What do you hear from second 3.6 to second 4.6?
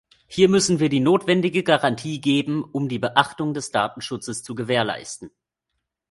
Datenschutzes zu